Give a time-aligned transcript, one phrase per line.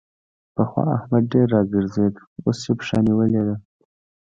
[0.55, 2.13] پخوا احمد ډېر راګرځېد؛
[2.43, 3.55] اوس يې پښه نيولې ده.